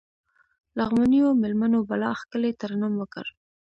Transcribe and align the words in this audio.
لغمانيو 0.77 1.29
مېلمنو 1.41 1.79
بلا 1.89 2.11
ښکلی 2.19 2.51
ترنم 2.61 2.93
وکړ. 2.97 3.25